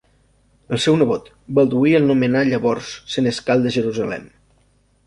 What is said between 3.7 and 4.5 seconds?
Jerusalem.